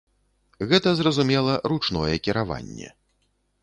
Гэта 0.71 0.93
зразумела, 1.01 1.61
ручное 1.73 2.13
кіраванне. 2.29 2.95